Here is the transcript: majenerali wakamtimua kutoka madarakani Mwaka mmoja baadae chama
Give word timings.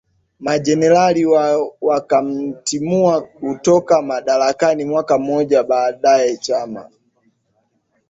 majenerali 0.39 1.25
wakamtimua 1.81 3.21
kutoka 3.21 4.01
madarakani 4.01 4.85
Mwaka 4.85 5.17
mmoja 5.17 5.63
baadae 5.63 6.37
chama 6.37 6.89